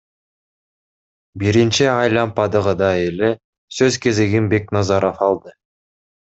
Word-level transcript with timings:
Биринчи 1.43 1.85
айлампадагыдай 1.91 3.05
эле 3.11 3.29
сөз 3.81 4.01
кезегин 4.07 4.49
Бекназаров 4.55 5.23
алды. 5.29 5.55